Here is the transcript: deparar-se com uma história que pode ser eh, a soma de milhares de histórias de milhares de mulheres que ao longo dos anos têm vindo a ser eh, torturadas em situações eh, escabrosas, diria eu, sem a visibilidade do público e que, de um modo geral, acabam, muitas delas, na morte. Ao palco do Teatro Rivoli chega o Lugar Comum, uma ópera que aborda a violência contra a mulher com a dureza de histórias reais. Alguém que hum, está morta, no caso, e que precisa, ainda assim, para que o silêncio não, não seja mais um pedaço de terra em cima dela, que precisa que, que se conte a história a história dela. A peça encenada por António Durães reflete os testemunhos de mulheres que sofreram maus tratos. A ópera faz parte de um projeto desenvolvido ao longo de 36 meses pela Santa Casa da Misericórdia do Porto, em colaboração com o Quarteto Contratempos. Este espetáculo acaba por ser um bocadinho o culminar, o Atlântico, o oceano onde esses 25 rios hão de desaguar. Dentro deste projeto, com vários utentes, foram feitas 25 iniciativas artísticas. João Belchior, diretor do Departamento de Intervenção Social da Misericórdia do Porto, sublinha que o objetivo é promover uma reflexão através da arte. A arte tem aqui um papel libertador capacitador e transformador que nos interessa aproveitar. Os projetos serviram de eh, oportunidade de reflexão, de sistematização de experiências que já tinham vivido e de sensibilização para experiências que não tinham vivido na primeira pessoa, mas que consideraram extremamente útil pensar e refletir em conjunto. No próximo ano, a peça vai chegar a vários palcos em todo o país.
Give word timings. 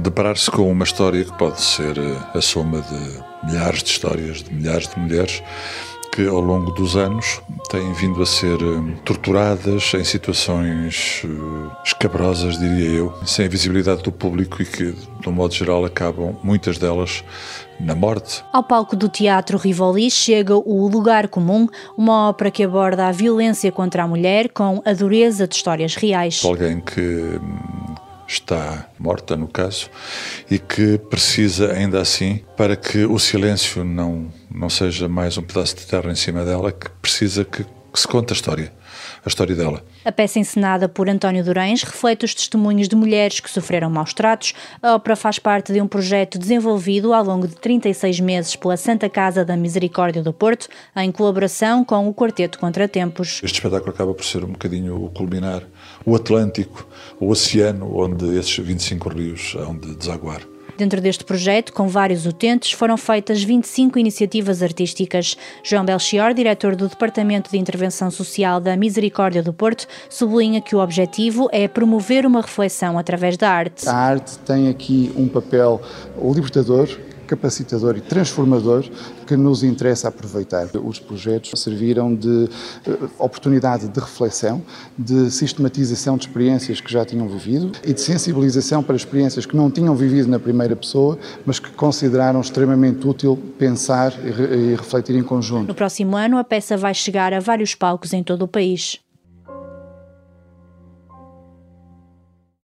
deparar-se 0.00 0.50
com 0.50 0.70
uma 0.70 0.84
história 0.84 1.22
que 1.22 1.32
pode 1.36 1.60
ser 1.60 1.98
eh, 1.98 2.16
a 2.34 2.40
soma 2.40 2.80
de 2.80 3.46
milhares 3.46 3.82
de 3.82 3.90
histórias 3.90 4.42
de 4.42 4.52
milhares 4.52 4.88
de 4.88 4.98
mulheres 4.98 5.42
que 6.16 6.26
ao 6.26 6.40
longo 6.40 6.70
dos 6.70 6.96
anos 6.96 7.42
têm 7.68 7.92
vindo 7.92 8.22
a 8.22 8.26
ser 8.26 8.54
eh, 8.54 8.96
torturadas 9.04 9.92
em 9.92 10.02
situações 10.02 11.22
eh, 11.22 11.76
escabrosas, 11.84 12.58
diria 12.58 12.88
eu, 12.88 13.12
sem 13.26 13.44
a 13.44 13.48
visibilidade 13.48 14.02
do 14.02 14.10
público 14.10 14.62
e 14.62 14.64
que, 14.64 14.92
de 14.92 15.28
um 15.28 15.32
modo 15.32 15.52
geral, 15.52 15.84
acabam, 15.84 16.34
muitas 16.42 16.78
delas, 16.78 17.22
na 17.78 17.94
morte. 17.94 18.42
Ao 18.50 18.62
palco 18.62 18.96
do 18.96 19.10
Teatro 19.10 19.58
Rivoli 19.58 20.10
chega 20.10 20.56
o 20.56 20.88
Lugar 20.88 21.28
Comum, 21.28 21.68
uma 21.98 22.30
ópera 22.30 22.50
que 22.50 22.64
aborda 22.64 23.08
a 23.08 23.12
violência 23.12 23.70
contra 23.70 24.04
a 24.04 24.08
mulher 24.08 24.48
com 24.48 24.80
a 24.86 24.94
dureza 24.94 25.46
de 25.46 25.54
histórias 25.54 25.96
reais. 25.96 26.40
Alguém 26.42 26.80
que 26.80 27.00
hum, 27.00 27.75
está 28.26 28.88
morta, 28.98 29.36
no 29.36 29.48
caso, 29.48 29.88
e 30.50 30.58
que 30.58 30.98
precisa, 30.98 31.72
ainda 31.72 32.00
assim, 32.00 32.40
para 32.56 32.76
que 32.76 33.04
o 33.04 33.18
silêncio 33.18 33.84
não, 33.84 34.32
não 34.50 34.68
seja 34.68 35.08
mais 35.08 35.38
um 35.38 35.42
pedaço 35.42 35.76
de 35.76 35.86
terra 35.86 36.10
em 36.10 36.16
cima 36.16 36.44
dela, 36.44 36.72
que 36.72 36.90
precisa 37.02 37.44
que, 37.44 37.64
que 37.96 38.00
se 38.02 38.08
conte 38.08 38.32
a 38.32 38.36
história 38.36 38.70
a 39.24 39.28
história 39.28 39.56
dela. 39.56 39.82
A 40.04 40.12
peça 40.12 40.38
encenada 40.38 40.88
por 40.88 41.08
António 41.08 41.44
Durães 41.44 41.82
reflete 41.82 42.24
os 42.24 42.34
testemunhos 42.34 42.88
de 42.88 42.94
mulheres 42.94 43.40
que 43.40 43.50
sofreram 43.50 43.90
maus 43.90 44.14
tratos. 44.14 44.54
A 44.80 44.94
ópera 44.94 45.16
faz 45.16 45.38
parte 45.38 45.72
de 45.72 45.80
um 45.80 45.88
projeto 45.88 46.38
desenvolvido 46.38 47.12
ao 47.12 47.24
longo 47.24 47.48
de 47.48 47.56
36 47.56 48.20
meses 48.20 48.54
pela 48.54 48.76
Santa 48.76 49.08
Casa 49.08 49.44
da 49.44 49.56
Misericórdia 49.56 50.22
do 50.22 50.32
Porto, 50.32 50.68
em 50.94 51.10
colaboração 51.10 51.84
com 51.84 52.08
o 52.08 52.14
Quarteto 52.14 52.58
Contratempos. 52.58 53.40
Este 53.42 53.56
espetáculo 53.56 53.90
acaba 53.90 54.14
por 54.14 54.24
ser 54.24 54.44
um 54.44 54.52
bocadinho 54.52 55.04
o 55.04 55.10
culminar, 55.10 55.62
o 56.04 56.14
Atlântico, 56.14 56.86
o 57.18 57.28
oceano 57.28 57.98
onde 57.98 58.38
esses 58.38 58.56
25 58.56 59.08
rios 59.08 59.56
hão 59.58 59.76
de 59.76 59.94
desaguar. 59.96 60.40
Dentro 60.76 61.00
deste 61.00 61.24
projeto, 61.24 61.72
com 61.72 61.88
vários 61.88 62.26
utentes, 62.26 62.72
foram 62.72 62.98
feitas 62.98 63.42
25 63.42 63.98
iniciativas 63.98 64.62
artísticas. 64.62 65.34
João 65.62 65.84
Belchior, 65.84 66.34
diretor 66.34 66.76
do 66.76 66.86
Departamento 66.86 67.50
de 67.50 67.56
Intervenção 67.56 68.10
Social 68.10 68.60
da 68.60 68.76
Misericórdia 68.76 69.42
do 69.42 69.54
Porto, 69.54 69.86
sublinha 70.10 70.60
que 70.60 70.76
o 70.76 70.80
objetivo 70.80 71.48
é 71.50 71.66
promover 71.66 72.26
uma 72.26 72.42
reflexão 72.42 72.98
através 72.98 73.38
da 73.38 73.50
arte. 73.50 73.88
A 73.88 73.94
arte 73.94 74.38
tem 74.40 74.68
aqui 74.68 75.10
um 75.16 75.28
papel 75.28 75.80
libertador 76.22 76.88
capacitador 77.26 77.96
e 77.96 78.00
transformador 78.00 78.84
que 79.26 79.36
nos 79.36 79.62
interessa 79.62 80.08
aproveitar. 80.08 80.68
Os 80.84 80.98
projetos 80.98 81.60
serviram 81.60 82.14
de 82.14 82.48
eh, 82.86 82.96
oportunidade 83.18 83.88
de 83.88 84.00
reflexão, 84.00 84.62
de 84.96 85.30
sistematização 85.30 86.16
de 86.16 86.26
experiências 86.26 86.80
que 86.80 86.92
já 86.92 87.04
tinham 87.04 87.28
vivido 87.28 87.72
e 87.84 87.92
de 87.92 88.00
sensibilização 88.00 88.82
para 88.82 88.96
experiências 88.96 89.44
que 89.44 89.56
não 89.56 89.70
tinham 89.70 89.94
vivido 89.94 90.28
na 90.28 90.38
primeira 90.38 90.76
pessoa, 90.76 91.18
mas 91.44 91.58
que 91.58 91.70
consideraram 91.70 92.40
extremamente 92.40 93.06
útil 93.06 93.36
pensar 93.58 94.12
e 94.24 94.74
refletir 94.74 95.16
em 95.16 95.22
conjunto. 95.22 95.68
No 95.68 95.74
próximo 95.74 96.16
ano, 96.16 96.38
a 96.38 96.44
peça 96.44 96.76
vai 96.76 96.94
chegar 96.94 97.32
a 97.32 97.40
vários 97.40 97.74
palcos 97.74 98.12
em 98.12 98.22
todo 98.22 98.42
o 98.42 98.48
país. 98.48 99.00